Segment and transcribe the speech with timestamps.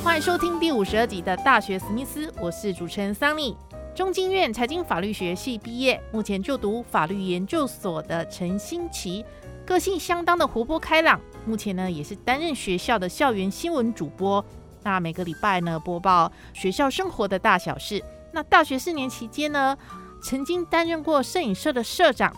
[0.00, 3.54] 欢迎收听第五十二集的大学史密斯，我是主持人 Sunny。
[3.94, 9.24] 中经院财经法律学系毕业，目前就读法律研究所的陈新奇，
[9.64, 11.20] 个性相当的活泼开朗。
[11.46, 14.44] 目前呢，也是担任学校的校园新闻主播。
[14.82, 18.02] 那每个礼拜呢，播报学校生活的大小事。
[18.32, 19.78] 那大学四年期间呢，
[20.20, 22.34] 曾经担任过摄影社的社长、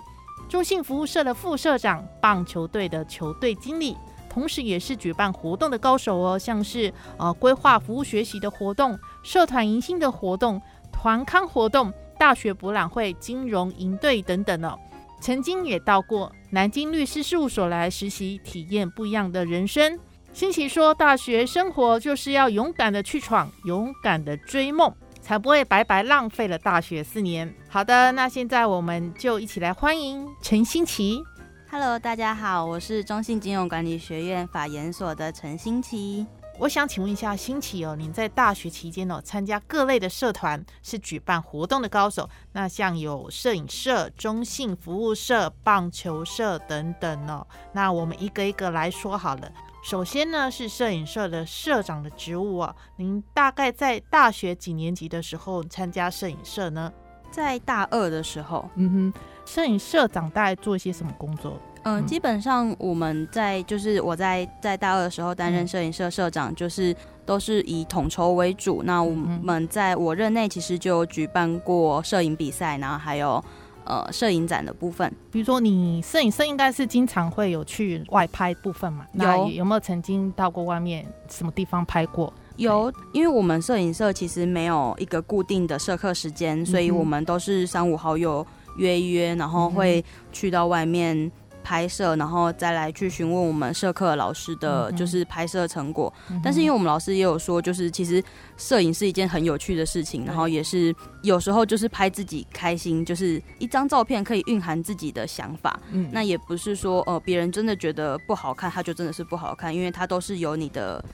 [0.46, 3.96] 中信服务社的副社长、棒球队的球队经理。
[4.36, 10.60] 同时，也是举办活动的高手哦，像是呃规划服务学习的活动、社团迎新的活动、
[10.92, 14.78] 团康活动、大学博览会、金融营队等等哦。
[15.22, 19.98] 曾经也到过南京律师事务所来实习，体验不一样的人生。
[20.34, 27.50] 新奇说，大学生活就是要勇敢的去闯，勇敢的追梦，才不会白白浪费了大学四年。
[27.70, 31.24] 好的，那现在我们就一起来欢迎陈新奇。
[31.68, 36.24] Hello，大家好，我是中信金融管理学院法研所的陈新奇。
[36.58, 42.30] 我想请问一下，新奇哦，您在大学期间哦，参加各类的社团，是举办活动的高手。
[42.52, 47.44] 那像有摄影社、中信服务社、棒球社等等哦。
[47.72, 49.50] 那我们一个一个来说好了。
[49.82, 52.74] 首先呢，是摄影社的社长的职务啊。
[52.96, 56.92] 您大概在大学几年级的时候参加摄影社呢？
[57.30, 58.70] 在大二的时候。
[58.76, 59.20] 嗯哼。
[59.46, 61.58] 摄影社长大概做一些什么工作？
[61.84, 66.94] 嗯，基本上我们在就是我在在大二的时候担任摄影社社长，就是
[67.24, 68.82] 都是以统筹为主。
[68.84, 73.42] 那我们在我任内其实就有举办过摄影比赛，然后还有
[73.84, 75.08] 呃摄影展的部分。
[75.30, 79.06] 比如说你摄影社应该是经常会有去外拍部分嘛？
[79.12, 82.34] 有有没有曾经到过外面什么地方拍过？
[82.56, 88.44] 有，因为我们摄影社其实没有一个固定的社课时间，所以我们都是三五好友。
[88.76, 91.30] 约一约，然后会去到外面
[91.64, 96.12] 拍摄，然后再来去询问我们社课老师的就是拍摄成果。
[96.42, 98.22] 但是因为我们老师也有说，就是其实
[98.56, 105.80] 摄影是一件很有趣的事情，然后也是有时候就是拍自己开心，就是一张照片可以蕴含自己的想法。
[105.90, 111.04] 嗯，那也不是说呃别人真的觉得不好看，他就真的是不好看，因为他都是有你的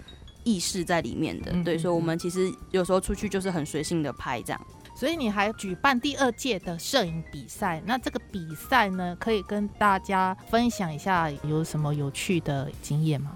[0.45, 1.51] 意识在里面的。
[1.65, 4.61] 对，所以我们其实有时候出去就是很随性的拍这样。
[5.03, 13.33] 所以你还举办第二届的摄影比赛，那这个比赛呢，可以跟大家分享一下有什么有趣的经验吗？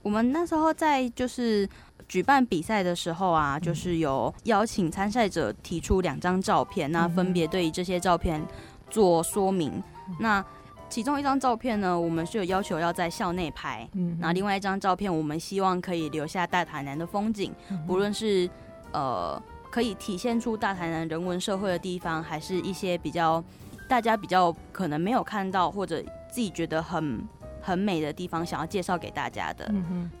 [0.00, 1.68] 我们那时候在就是
[2.08, 8.42] 举办比赛的时候啊，就是有邀请参赛者提出两张照片，那分别对这些照片
[8.88, 9.82] 做说明。
[10.18, 10.42] 那
[10.88, 17.52] 其中一张照片呢，我们是有要求要在校内拍，嗯，那另外一张照片，我们希望可以留下大台南的风景，
[17.86, 18.48] 不论是
[18.94, 19.38] 呃。
[19.72, 23.42] 可以体现出大台南人文社会的地方，还是一些比较
[23.88, 25.98] 大家比较可能没有看到或者
[26.30, 27.26] 自己觉得很
[27.58, 29.72] 很美的地方，想要介绍给大家的。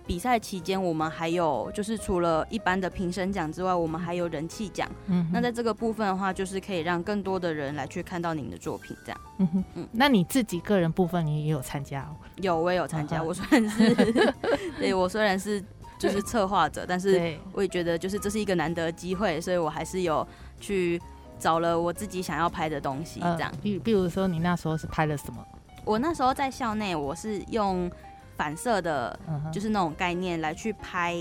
[0.06, 4.88] 比赛期间，我们还有就是除了一般的评审奖之外，我们还有人气奖。
[5.30, 9.20] 那在这个部分的话，就是可以让更多的人来去看到您的作品，这样。
[9.36, 12.10] 嗯嗯，那你自己个人部分，你也有参加？
[12.36, 13.22] 有，我也有参加。
[13.22, 13.94] 我虽然是，
[14.80, 15.62] 对我虽然是。
[16.02, 20.26] 就是策划者，但是我也觉得就是这是一个难得机会，所以我还是有
[20.60, 21.00] 去
[21.38, 23.52] 找了我自己想要拍的东西，这样。
[23.62, 25.46] 比比如说，你那时候是拍了什么？
[25.84, 27.90] 我那时候在校内，我是用
[28.36, 29.18] 反射的，
[29.52, 31.14] 就是那种概念来去拍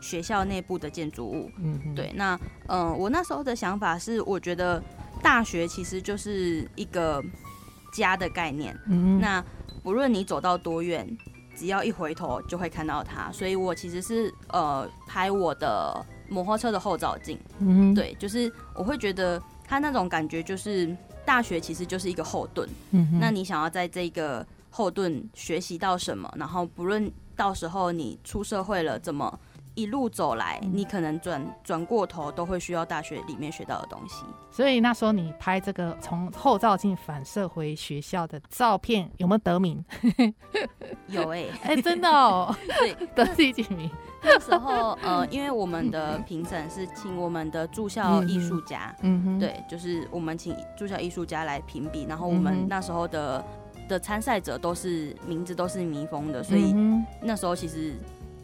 [0.00, 1.50] 学校内部的建筑物。
[1.58, 2.12] 嗯，对。
[2.14, 2.38] 那
[2.68, 4.82] 嗯，我那时候的想法是，我觉得
[5.22, 7.22] 大学其实就是一个
[7.92, 8.76] 家的概念。
[8.86, 9.44] 嗯，那
[9.82, 11.06] 不论你走到多远。
[11.58, 29.40] 只要一回头就会看到他，所以我其实是呃拍我的摩托车的后照镜，嗯，对，就是我会觉得他那种感觉就是大学其实就是一个后盾，嗯，那你想要在这个后盾学习到什么，然后不论到时候你出社会了怎么。
[29.78, 34.24] 一路走来，你可能转转过头都会需要大学里面学到的东西。
[34.50, 39.84] 所以那时候你拍这个从后照镜反射回学校的照片，有没有得名？
[41.06, 43.88] 有哎哎，真的哦， 对， 得第几名？
[44.20, 53.44] 那时候呃，因为我们的评审是请我们的住校艺术家，嗯哼，对，就是我们请住校艺术家来评比，然后我们那时候的
[53.88, 56.74] 的参赛者都是名字都是密封的，所以
[57.22, 57.94] 那时候其实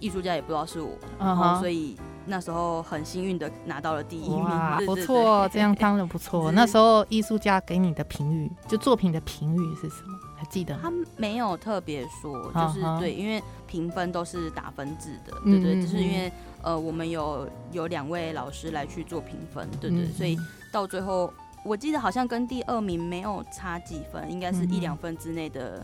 [0.00, 1.96] 艺术家也不知道是我，然后所以
[2.26, 4.46] 那时候很幸运的拿到了第一名，
[4.87, 6.50] 不错，这样当然不错。
[6.52, 10.19] 那时候艺术家给你的评语，就作品的评语是什么？
[10.37, 10.76] 还记得？
[10.82, 16.31] 他没有特别说，就是对，因为评分都是打分制的，对对，就是因为
[16.62, 20.37] 呃，我们有有两位老师来去做评分，对对，所以
[20.73, 21.32] 到最后。
[21.67, 25.82] 我记得好像跟第二名没有差几分，应该是一两分之内的，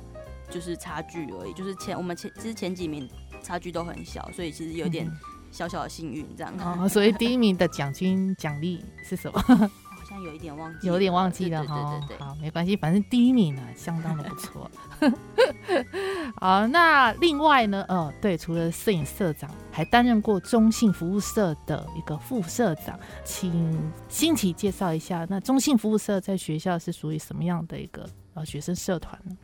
[0.51, 1.55] 就是差距而已。
[1.55, 3.09] 就是前我们前其实前几名
[3.43, 5.11] 差距都很小，所以其实有点
[5.51, 6.53] 小小的幸运这样。
[6.59, 9.41] 哦，所以第一名的奖金奖励是什么？
[9.41, 12.01] 好像有一点忘记，有点忘记了哈。
[12.19, 14.71] 好，没关系，反正第一名呢相当的不错。
[16.41, 23.79] 好，那另外呢，呃，对，除了摄影社长，还担任过中信服务社的一个副社长，请
[24.09, 28.05] 新奇介绍一下，那中信服务社在学校是属于什么样的一个
[28.35, 29.37] 呃学生社团呢？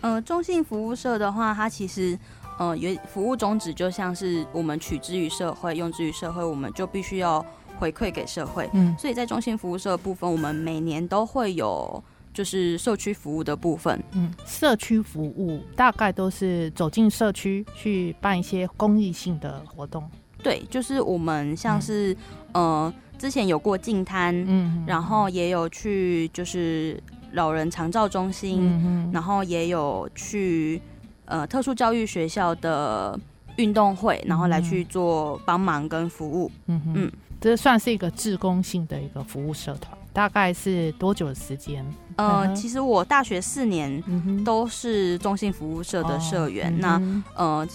[0.00, 2.18] 呃，中信服务社的话，它其实
[2.58, 7.44] 呃也服务宗旨，就像是我们取之于社会，用之于社会，我们就必须要。
[7.76, 12.02] 回馈给社会，嗯，所以在中心服务社部分，我们每年都会有
[12.32, 20.08] 就是社区服务的部分，嗯，社区服务大概都是走进社区去办一些公益性的活动，
[20.40, 22.16] 对，就是我们像是
[22.52, 27.02] 呃之前有过净摊，嗯，然后也有去就是
[27.32, 30.80] 老人长照中心，嗯然后也有去
[31.26, 33.18] 呃特殊教育学校的
[33.56, 37.12] 运动会，然后来去做帮忙跟服务，嗯嗯。
[37.40, 41.84] 这算是一个志工性的一个服务社团，大概是多久的时间？
[42.16, 44.02] 呃，其实我大学四年
[44.42, 46.98] 都是中信服务社的社员，那
[47.34, 47.68] 呃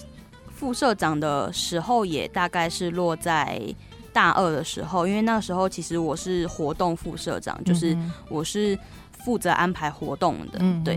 [0.52, 3.62] 副社长的时候也大概是落在
[4.12, 7.96] 大二的时候，因为那个时候其实我是活动副社长，就是
[8.28, 8.76] 我是。
[9.24, 10.94] 负责安排活动的，嗯，对。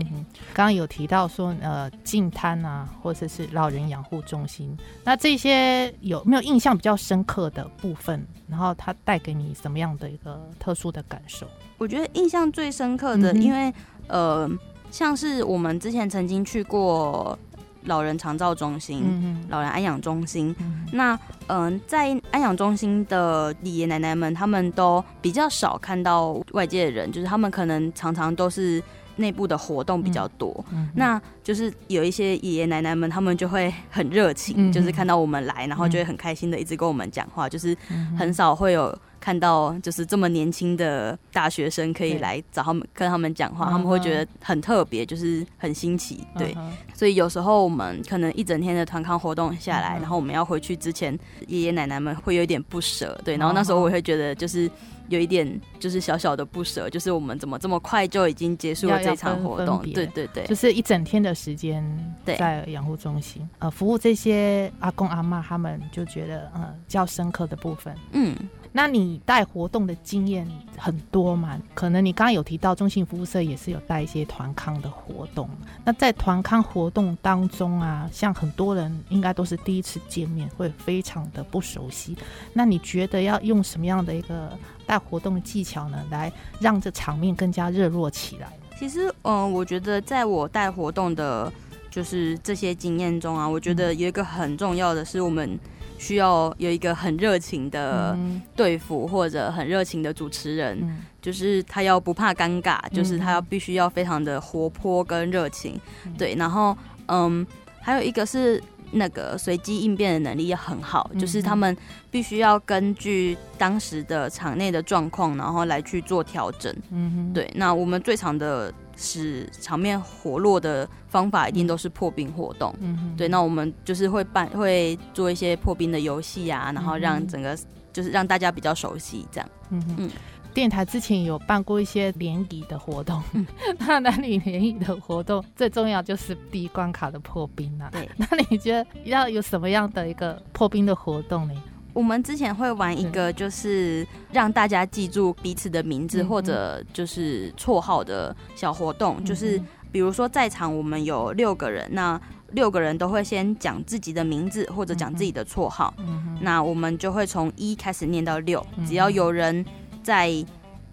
[0.52, 8.26] 刚刚有提到说，呃，净滩啊，或者是老人养护中心，那这些有没有印象比较深刻的部分？
[8.48, 11.46] 然后它带给你什么样的一个特殊的感受？
[11.78, 13.72] 我觉得印象最深刻的，因为
[14.06, 14.48] 呃，
[14.90, 17.38] 像是我们之前曾经去过。
[17.84, 19.04] 老人长照中心、
[19.48, 20.54] 老人安养中心，
[20.92, 28.82] 那嗯，在安养中心的爷爷奶奶们，他们都比较少看到外界的人，就是他们可能常常都是
[29.16, 30.64] 内部的活动比较多。
[30.94, 37.76] 那就是有一些爷爷奶奶们，他们就会很热情，就是看到我们来，然后就会很开心的一直跟我们讲话，就是
[38.18, 38.96] 很少会有。
[39.24, 46.54] 看到就是这么年轻的大学生可以来找他们跟他们讲话，他们会觉得很特别，就是很新奇，对。
[46.92, 53.34] 所以有时候我们可能一整天的团康活动下来，然后我们要回去之前，爷爷奶奶们会有一点不舍，对。
[53.38, 54.70] 然后那时候我会觉得就是
[55.08, 59.82] 有一点就是小小的不舍，就是我们怎么这么快就已经结束了这场活动？
[59.94, 61.82] 对对对，就是一整天的时间
[62.26, 63.48] 在养护中心。
[63.58, 68.36] 呃服务这些阿公阿妈，他们就觉得嗯较深刻的部分，嗯。
[68.76, 70.44] 那你带活动的经验
[70.76, 71.56] 很多嘛？
[71.74, 75.48] 可能你刚刚有提到中信服务社也是有带一些团康的活动。
[75.84, 82.18] 那在团康活动当中啊，像很多人应该都是第一次见面，会非常的不熟悉。
[82.52, 88.48] 那你觉得要用什么样的一个带活动的技巧呢，来让这场面更加热络起来？
[88.76, 91.50] 其实，嗯，我觉得在我带活动的，
[91.92, 95.56] 就是这些经验中啊，我觉得有一个很重要的是我们。
[95.98, 98.16] 需要有一个很热情的
[98.54, 100.78] 队服或者很热情的主持人，
[101.22, 105.80] 就是他要不怕尴尬，就是他要必须要非常的活泼跟热情，
[106.18, 106.34] 对。
[106.34, 107.46] 然后，嗯，
[107.80, 111.76] 还有一个是那个随机应变的能力也很好，就是他们
[112.10, 116.74] 必须要根据当时的场内的状况，然后来去做调整。
[116.90, 117.50] 嗯，对。
[117.54, 118.72] 那我们最常的。
[118.96, 123.28] 使场面活络的方法一定都是破冰活动，嗯，对。
[123.28, 127.58] 那我们就是会办，会做一些破冰的游戏啊，然后让整个
[127.92, 129.50] 就是让大家比较熟悉这样。
[129.70, 130.10] 嗯嗯。
[130.52, 133.20] 电台之前有办过一些联谊的活动，
[133.80, 137.88] 那男女联谊的活动最重要就是第一关卡的破冰啊。
[137.90, 138.08] 对。
[138.16, 141.54] 那你觉得要有什么样的一个破冰的活动呢？
[141.94, 149.24] 我们之前会玩一个，就是让大家记住彼此的名字或者就是绰号的小活动。
[149.24, 149.58] 就是
[149.90, 152.20] 比如说在场我们有六个人，那
[152.50, 155.94] 六个人都会先讲自己的名字或者讲自己的绰号。
[156.40, 159.64] 那我们就会从一开始念到六，只要有人
[160.02, 160.44] 在。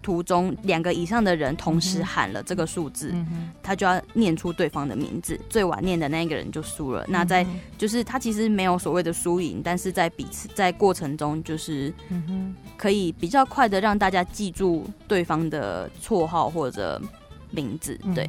[0.02, 3.14] 途中两个以上的人同时喊了这个数字，
[3.62, 7.06] 他就要念出对方的名字，最晚念的那个人就输了。
[7.08, 7.46] 那在
[7.78, 11.94] 就是他其实没有所谓的输赢，但是在彼此在过程中就是
[12.76, 17.00] 可以比较快的让大家记住对方的绰号或者
[17.50, 17.98] 名字。
[18.14, 18.28] 对，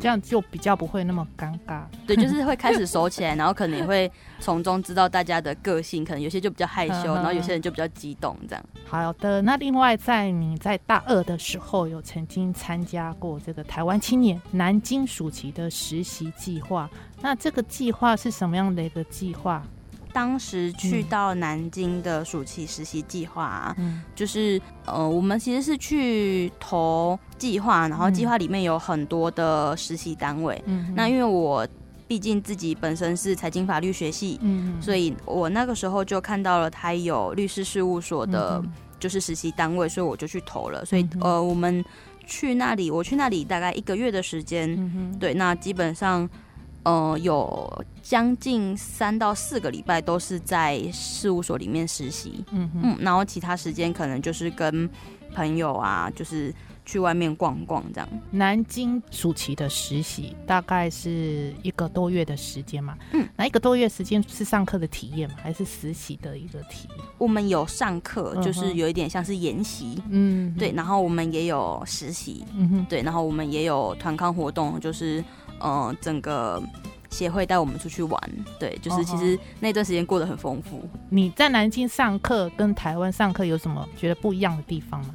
[0.00, 1.82] 这样就比较不会那么尴尬。
[2.06, 8.64] 对，就是会开始 熟起来，然后可能也会从中知道大家的个性，可能有些就比较害羞，然后有些人就比较激动，这样。
[8.88, 16.88] 好的，那另外在你在大二的时候有曾经参加过这个台湾青年南京暑期的实习计划，
[17.20, 19.62] 那这个计划是什么样的一个计划？
[20.12, 23.76] 当时去到南京的暑期实习计划啊，
[24.14, 30.62] 就是呃，我们其实是去投计划，然后计划里面有很多的实习单位。
[30.66, 31.66] 嗯，那因为我
[32.06, 38.62] 毕竟自己本身是财经法律学系，嗯，所以我那个时候就看到了他有律师事务所的，
[39.00, 40.84] 就是实习单位，所以我就去投了。
[40.84, 41.84] 所以呃，我们
[42.26, 46.28] 去那里，我去那里大概一个月的时间，对，那基本上。
[46.84, 54.90] 呃，有将近三到四个礼拜都是在事务所里面实习，嗯嗯，然后其他时间可能就是跟
[55.32, 56.52] 朋友啊，就是
[56.84, 58.08] 去外面逛逛这样。
[58.32, 65.36] 南京暑期的实习大概是一个多月的时间嘛，嗯，那一个多月时间是上课的体验吗？
[65.40, 66.98] 还是实习的一个体验？
[67.16, 75.22] 我们有上课，就是有一点像是研习，嗯，对，然后我们也有实习，嗯哼，对，然后我们也有团康活动，就是。
[75.64, 76.60] 嗯，整个
[77.10, 78.20] 协会带我们出去玩，
[78.58, 80.88] 对，就是其实那段时间过得很丰富。
[81.08, 85.14] 你在南京上课跟台湾上课有什么觉得不一样的地方吗？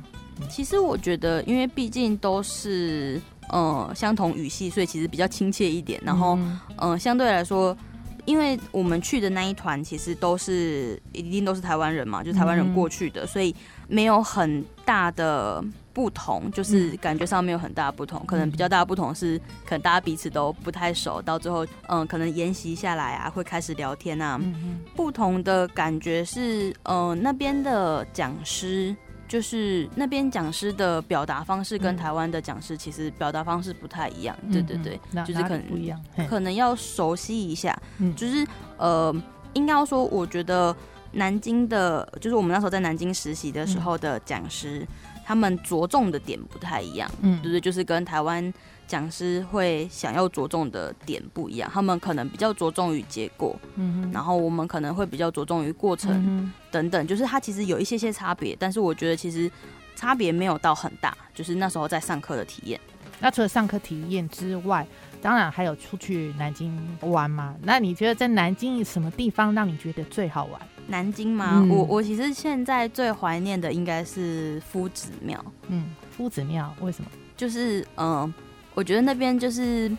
[0.50, 6.00] 其实我觉得，因为毕竟都是呃相同语系，所以其实比较亲切一点。
[6.06, 6.38] 然后
[6.78, 7.76] 嗯，相对来说，
[8.26, 13.54] 因为我们去的那一团其实都是一定都是台湾人嘛，就台湾人过去的，所以
[13.88, 15.62] 没有很大的。
[15.98, 19.36] 不同就是感觉上没有很大的不同，可能比较大的不同是，
[19.66, 24.40] 可能大家彼此都不太熟，到最后，嗯，可能研习下来啊，会开始聊天啊。
[24.96, 28.96] 不同的感觉是，呃，那边的讲师，
[29.28, 34.38] 就是那边讲师的表达方式跟台湾的讲师其实表达方式不太一样。
[34.52, 36.00] 对对对，就是可能不一样，
[36.30, 37.76] 可能要熟悉一下。
[38.16, 38.46] 就是
[38.78, 39.12] 呃，
[39.54, 40.76] 应该说，我觉得
[41.14, 44.86] 南京的，就是我们那时候在南京实习的时候的讲师。
[45.28, 47.60] 他们着重的点不太一样，嗯，对对？
[47.60, 48.54] 就是跟台湾
[48.88, 51.70] 讲师会想要着重的点不一样。
[51.74, 57.06] 他们可能比较着重于结果，嗯，然后我们可能会比较着重于过程等等。
[57.06, 59.52] 就是它其实有一些些差别，但是我觉得其实
[59.98, 61.14] 差别没有到很大。
[61.36, 62.80] 就是那时候在上课的体验。
[63.20, 64.88] 那除了上课体验之外，
[65.28, 67.54] 当然还有出去南京玩嘛？
[67.62, 70.62] 那你觉得在南京什么地方让你觉得最好玩？
[70.88, 71.62] 南京吗？
[71.70, 75.46] 我我其实现在最怀念的应该是夫子庙。
[75.68, 75.84] 嗯，
[76.16, 77.12] 夫子庙为什么？
[77.36, 78.34] 就是嗯，
[78.74, 79.92] 我觉得那边就是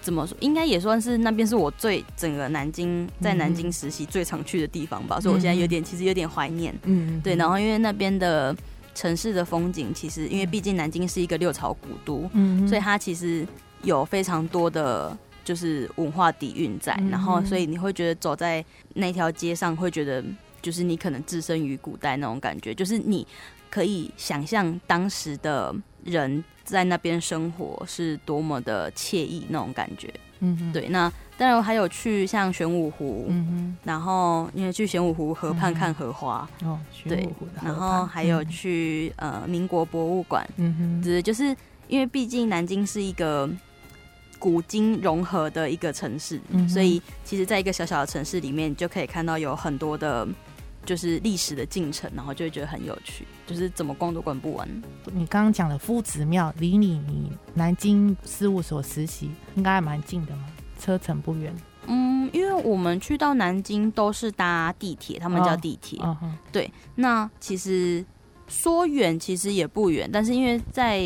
[0.00, 5.20] 怎么说，应该也算是那边是我最整个南京在南京实习最常去的地方吧。
[5.20, 6.74] 所以我现在有点其实有点怀念。
[6.84, 7.36] 嗯，对。
[7.36, 8.56] 然后因为那边的
[8.94, 13.46] 城市的风景，其实因为毕竟南京是一个六朝古都，嗯，所以它其实
[13.82, 15.16] 有非常多的。
[15.44, 20.22] 就是文化底蕴在，然后所以你会觉得走在那条街上，会觉得
[20.62, 23.26] 就是你可能置身于古代那种感觉，就是你
[23.68, 25.74] 可以想象当时的
[26.04, 30.14] 人在那边生活是多么的惬意那种感觉。
[30.38, 30.88] 嗯，对。
[30.90, 37.28] 那当然还有去像玄武湖，嗯哼，然后因为去玄武湖河畔看荷花，哦，对，
[37.60, 41.46] 然后还有去呃民国博物馆，嗯哼，只就是
[41.88, 43.50] 因为毕竟南京是一个。
[44.42, 50.26] 古今融合的一个城市，嗯所以其实，在一个小小的城市里面，就可以看到有很多的，
[50.84, 54.68] 就是历史的进程，然后就会觉得很有趣，就是怎么逛都逛不完。
[55.12, 60.42] 你刚刚讲的夫子庙，离你你南京事务所实习应该还蛮近的嘛，
[60.80, 61.54] 车程不远。
[61.86, 66.00] 嗯，因为我们去到南京都是搭地铁，他们叫地铁。
[66.50, 68.04] 对，那其实
[68.48, 71.00] 说远其实也不远，但是因为在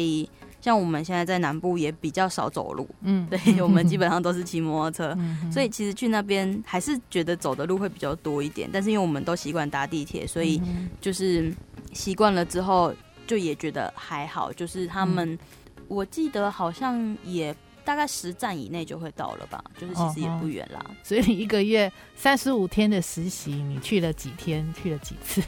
[0.66, 5.16] 像我们现在在南部也比较少走路，嗯，对我们基本上都是骑摩托车，
[5.49, 8.68] 所以其实去那边还是觉得走的路会比较多一点。
[8.73, 10.61] 但是因为我们都习惯搭地铁，所以
[11.00, 11.54] 就是
[11.92, 12.92] 习惯了之后
[13.28, 14.52] 就也觉得还好。
[14.52, 15.38] 就是他们，
[15.87, 17.54] 我记得好像也
[17.85, 20.85] 大概十站以内就会到了吧，就是其实也不远啦。
[21.04, 24.66] 所以你一个月三十五天的实习，你去了几天？
[24.75, 25.40] 去了几次？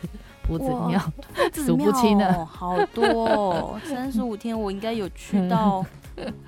[0.48, 0.98] 夫子庙
[1.54, 5.84] 数不清的，好多三十五天，我应该有去到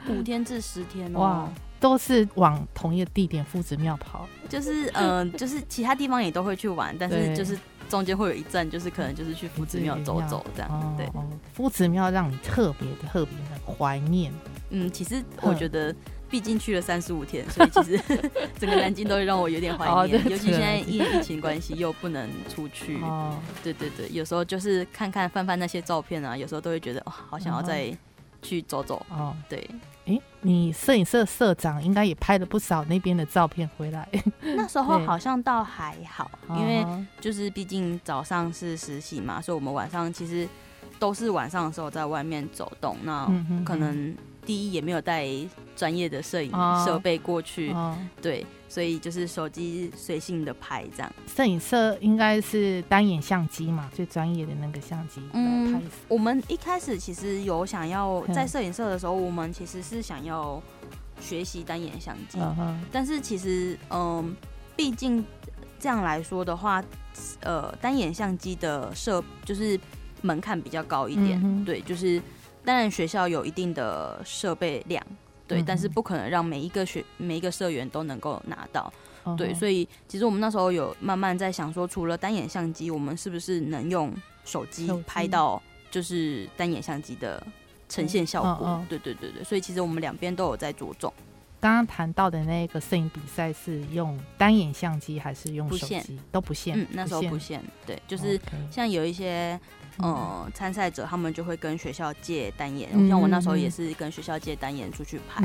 [0.09, 1.21] 五天至十天哦。
[1.21, 10.95] 哇，都是往同一个地点夫子庙跑，就是嗯，就是其他地方也都会去玩，但是就是中间会有一站，就是可能就是去夫子庙走走这样。
[10.97, 11.07] 对，
[11.53, 14.33] 夫子庙让你特别特别的怀念。
[14.71, 15.95] 嗯，其实我觉得。
[16.31, 17.99] 毕竟去了三十五天，所以其实
[18.59, 22.97] 整个南京都会让我有点怀念，尤其现在因疫情关系又不能出去。
[23.03, 27.93] 哦，对对对，有时候就是看看翻翻那些照片啊，有时候都会觉得哇，好想要再
[28.41, 29.05] 去走走。
[29.11, 29.69] 哦，对。
[30.07, 34.09] 哎，你摄影社社长应该也拍了不少那边的照片回来。
[34.41, 36.85] 那时候好像倒还好，因为
[37.21, 40.49] 就是毕竟早上是实习嘛，所以我们晚上其实
[40.99, 42.97] 都是晚上的时候在外面走动。
[43.05, 43.27] 那
[43.65, 44.17] 可能
[44.47, 45.27] 第一也没有带
[45.77, 46.51] 专业的摄影
[46.85, 47.75] 设备过去，
[48.23, 48.47] 对。
[48.71, 55.21] 所以就是手机随性的拍这样，摄影社应该是单眼相机嘛，最专业的那个相机。
[55.33, 60.63] 嗯，我们一开始其实有想要在摄影社的时候，我们其实是想要
[61.21, 64.37] 学习单眼相机，嗯但是其实嗯，
[64.77, 65.25] 毕竟
[65.81, 66.81] 这样来说的话，
[67.41, 69.77] 呃，单眼相机的设就是
[70.23, 72.23] 门槛比较高一点，对，就是
[72.65, 75.05] 当然学校有一定的设备量。
[75.47, 78.93] 对，但是不可能让每一个学每一个社员都能够拿到，
[79.37, 84.15] 对，所以其实我们那时候有慢慢在想说，除了单眼相机，我们是不是能用
[84.45, 87.45] 手机拍到就是单眼相机的
[87.89, 88.81] 呈现效果？
[88.89, 91.13] 对对对对，所以其实我们两边都有在着重。
[91.59, 96.17] 刚刚谈到的那个摄影比赛是用单眼相机还是用手机？
[96.31, 98.41] 都不限，嗯，那时候不限，对，就是
[98.71, 99.59] 像有一些。
[100.03, 105.43] 嗯，参赛者他们就会跟学校借单眼，像我那时候也是跟学校借单眼出去拍。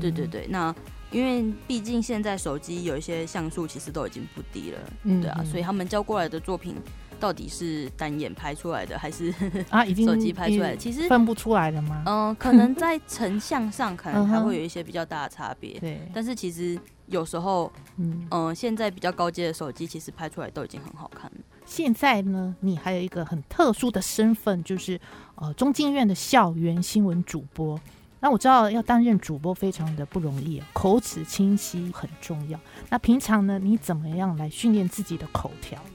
[0.00, 0.74] 对对对，那
[1.10, 4.78] 因为毕竟现在手机有一些像素其实都已经不低了，
[5.20, 6.74] 对啊，所以他们交过来的作品
[7.20, 9.32] 到底是单眼拍出来的还是
[9.70, 12.02] 啊，已经手机拍出来的，其实分不出来了吗？
[12.06, 15.78] 嗯，可能在成像上可能还会有一些比较大的差别。
[15.78, 21.38] 对，但是其实有时候，嗯，现在比较高阶的手机其实拍出来都已经很好看了。
[21.66, 25.00] 现在呢，你还有一个很特殊的身份，就是
[25.34, 27.78] 呃中经院的校园新闻主播。
[28.20, 32.58] 那我知道要担任主播非常的不容易，口齿清晰很重要。
[32.88, 35.93] 那平常呢，你怎么样来训练自己的口条呢？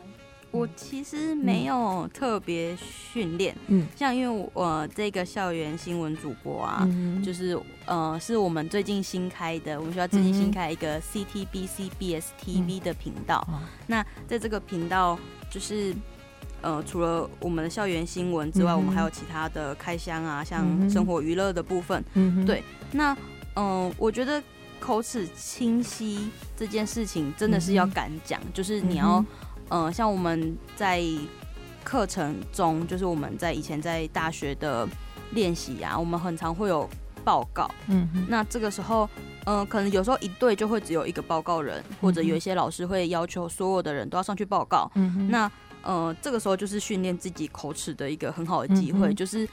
[0.52, 6.88] 我其实没有特别训练，嗯，像因为我这个校园新闻主播啊，
[7.24, 13.48] 就是呃是我们最近新开的，我们学校最近新开一个 CTBCBSTV 的频道。
[13.88, 15.18] 那在这个频道。
[15.52, 15.96] 就是
[16.62, 22.06] 呃，除了我们的校园新闻之外，我们还有其他的开箱啊，像生活娱乐的部分。
[22.14, 22.64] 嗯，对。
[22.92, 23.18] 那
[23.56, 24.40] 嗯，我觉得
[24.80, 29.26] 口齿清晰这件事情真的是要敢讲，就是你要
[29.70, 31.04] 嗯，像我们在
[31.84, 34.88] 课程中，就是我们在以前在大学的
[35.32, 36.88] 练习啊，我们很常会有
[37.24, 37.70] 报告。
[37.88, 39.10] 嗯，那这个时候，
[39.46, 44.92] 嗯，可能有时候一队就会只有一个报告人，或者有一些老师会要求所有的人都要上去报告。
[44.96, 45.52] 嗯，那
[45.82, 49.48] 呃，这个时候就是训练自己口齿的一个很好的机会，就是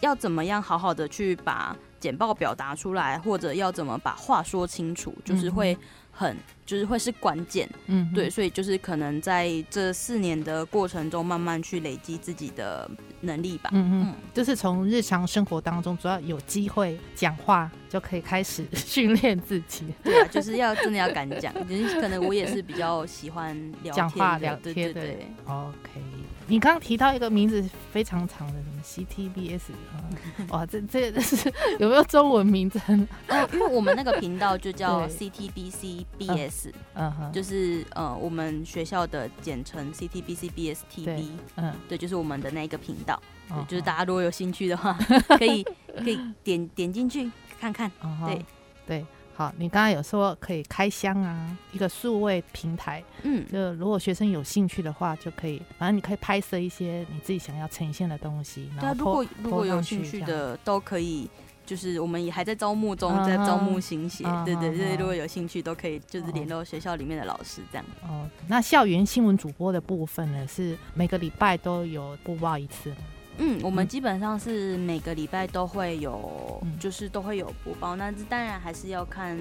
[0.00, 5.76] 要怎么样好好的去把简报表达出来，或者要怎么把话说清楚，就是会。
[6.14, 26.00] 很就是会是关键，嗯，对，所以就是可能在这四年的过程中，慢慢去累积自己的能力吧，嗯嗯，就是从日常生活当中，主要有机会讲话就可以开始 训练自己，对啊，就是要真的要敢讲，就是可能我也是比较喜欢聊讲话聊天对，OK。
[26.48, 29.60] 你刚刚提到一个名字非常长的什么 CTBS
[29.94, 30.02] 啊？
[30.50, 32.80] 哇，这这是 有没有中文名字？
[33.28, 36.51] 呃，因为我们那个频道就叫 CTBCBS，
[36.94, 43.20] 嗯哼，就是呃我们学校的简称 CTBCBSTV，嗯，对，就是我们的那个频道，
[43.68, 44.92] 就是大家如果有兴趣的话，
[45.38, 45.62] 可以
[45.98, 47.90] 可以点点进去看看，
[48.26, 48.44] 对。
[48.86, 49.06] 对。
[49.34, 58.70] 好，你刚刚有说可以开箱啊，一个数位平台，嗯，就如果学生有兴趣的话，就可以，反正你可以拍摄一些你自己想要呈现的东西。
[58.78, 61.30] 对啊，如果如果有兴趣的都可以，
[61.72, 67.84] 就是我们也还在招募中，在招募新血，对对对，如果有兴趣都可以，就是联络学校里面的老师这样。
[68.02, 72.92] 哦，那校园新闻主播的部分呢，是每个礼拜都有播报一次。
[73.38, 77.96] 嗯，我们基本上是每个礼拜都会有，就是都会有播报。
[77.96, 79.34] 那当然还是要看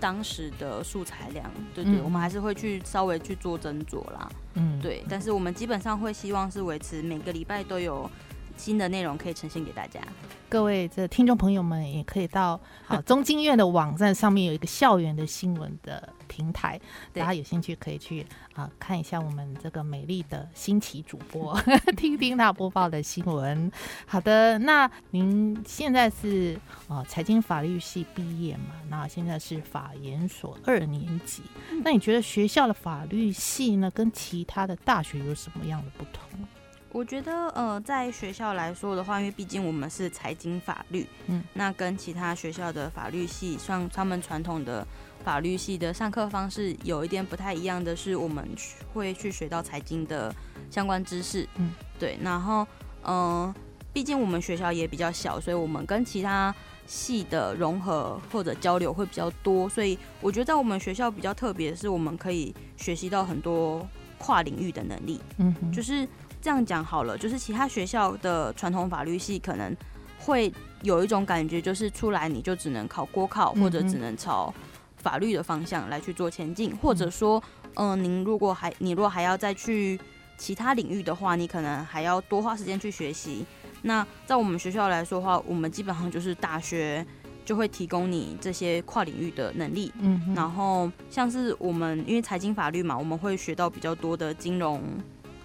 [0.00, 4.28] 当时的素材量，对对，我们还是会去稍微去做斟酌啦。
[4.54, 5.04] 嗯，对。
[5.08, 8.10] 但是我们基本上会希望是维持每个礼拜都有
[8.56, 10.00] 新的内容可以呈现给大家。
[10.48, 16.80] 各位这听众朋友们也可以到 好中经院的网站上面有一个校园的新闻的平台，
[17.12, 21.58] 大家有兴趣可以去啊看一下我们这个美丽的新奇主播，
[21.96, 23.70] 听听他播报的新闻。
[24.06, 28.76] 好的，那您现在是啊财经法律系毕业嘛？
[28.88, 31.42] 那现在是法研所二年级。
[31.82, 36.46] 那你觉得学校的法律系呢，跟其他的大学有什么样的不同？
[36.94, 44.86] 我觉得，呃，在学校来说的话，因为毕竟我们是财经法律，嗯，那跟其他学校的法律系，像他们传统的
[45.24, 48.48] 法律系的上课方式有一点不太一样的是，我们
[48.92, 50.32] 会去学到财经的
[50.70, 52.64] 相关知识，嗯，对，然后，
[53.04, 53.52] 嗯，
[53.92, 56.54] 毕竟我们学校也比较小，所以我们跟其他
[56.86, 59.68] 系的融合或者交流会比较多。
[59.68, 63.84] 所以我觉得在我们学校比较特别的是，我们可以学习到很多
[64.16, 65.20] 跨领域的能力。
[65.38, 66.06] 嗯，就是
[66.44, 67.16] 这样讲好了。
[67.16, 69.74] 就是其他学校的传统法律系可能
[70.18, 70.52] 会
[70.82, 74.52] 有一种感觉，就是出来你就只能考国考，或者只能朝
[74.98, 77.42] 法律的方向来去做前进，或者说，
[77.76, 79.98] 嗯，您如果还你如果还要再去。
[80.36, 83.46] 其他领域的话，你可能还要多花时间去学习。
[83.82, 87.06] 那在我们学校来说的话，我们基本上就是大学
[87.44, 89.92] 就会提供你这些跨领域的能力。
[90.00, 94.82] 嗯，然后像是我们因为财经法律嘛，我们会学到比较多的金融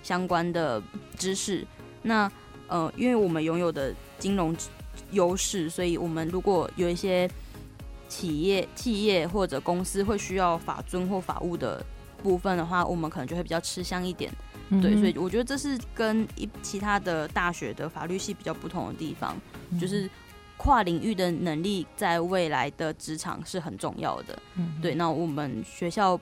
[0.04, 0.82] 相关的
[1.18, 1.66] 知识。
[2.02, 2.32] 那
[2.68, 4.56] 呃，因为我们拥有的金融
[5.12, 7.30] 优势，所以我们如果有一些
[8.08, 11.84] 企业、企业或者公司会需要法尊或法务的
[12.22, 14.32] 部分的话，我们可能就会比较吃香一点。
[14.82, 19.36] 对，所以我觉得这是跟一其他的大学的法律系比较不同的地方，
[19.80, 20.08] 就是
[20.58, 24.40] 跨领域的能力在未来的职场是很重要的。
[24.80, 26.20] 对，那我们学校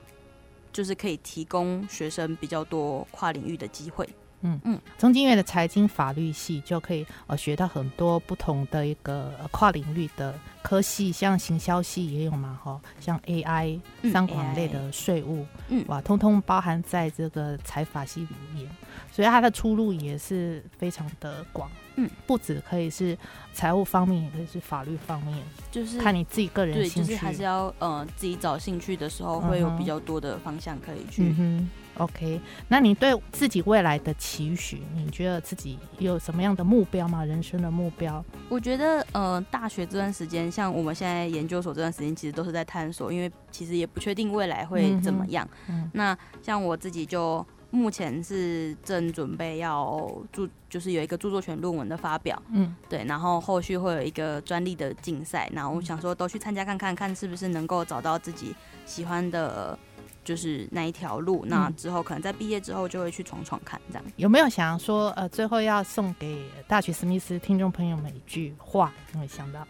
[0.78, 4.08] 就是可以提供学生比较多跨领域的机会。
[4.42, 13.80] 嗯嗯，中经院的财经法律系就可以呃学到很多不同的一个跨领域的科系，像行销系也有嘛哈，像 AI、
[14.12, 18.70] 商管类的税务，嗯哇，通通包含在这个财法系里面，
[19.10, 21.68] 所以它的出路也是非常的广。
[21.98, 23.16] 嗯，不止可以是
[23.52, 25.36] 财务方面，也可以是法律方面，
[25.70, 31.34] 就是看你自己个人兴趣，就是还是要呃自己找兴趣的时候，会有比较多的方向可以去。
[31.38, 37.24] 嗯 OK，那你对自己未来的期许，你觉得自己有什么样的目标吗？
[37.24, 38.24] 人生的目标？
[38.48, 45.48] 我觉得，呃，大学这段时间，像我们现在研究所这段时间，其实都是在探索，因为其实也不确定未来会怎么样。
[45.68, 58.54] 嗯那像我自己就目前是正准备要著，就是有一个著作权论文的发表，嗯，对，然后后续会有一个专利的竞赛，然后我想说都去参加看看，看是不是能够找到自己
[58.86, 59.78] 喜欢的。
[60.24, 68.92] 就是那一条路，那之后可能在毕业之后就会去闯闯看，这样有没有想要说呃，最后要送给大学史密斯听众朋友们一句话？
[69.14, 69.66] 有没有想到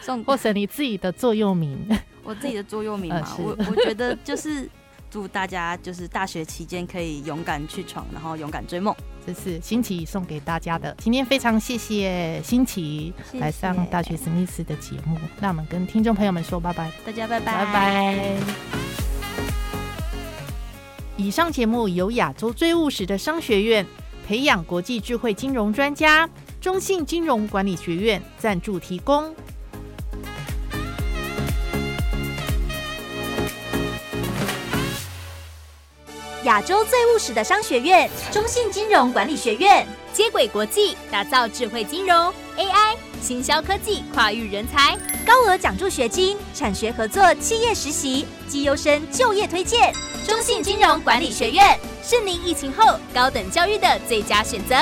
[0.00, 1.86] 送 或者你自己的座右铭？
[2.24, 4.66] 我自己的座右铭嘛， 我我觉得就是
[5.10, 8.94] 祝大家就是大学期间可以勇敢去闯，然后勇敢追梦。
[9.26, 10.94] 这是新奇送给大家的。
[10.98, 18.36] 今天非常谢谢新奇来上大学史密斯的节目，那我们跟听众朋友们说拜拜，大家拜拜拜拜。
[21.16, 23.84] 以上节目由亚洲最务实的商学院
[24.26, 26.28] 培养国际智慧金融专家
[26.60, 29.34] 中信金融管理学院赞助提供。
[36.48, 49.92] 亚洲最务实的商学院中信金融管理学院接轨国际，打造智慧金融 AI、行销科技跨域人才，高额奖助学金，产学合作，企业实习，绩优生就业推荐。
[50.26, 54.74] 中信金融管理学院是您疫情后高等教育的最佳选择。